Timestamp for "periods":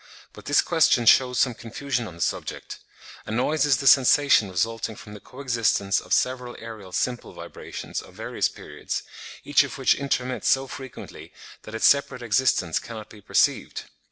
8.49-9.03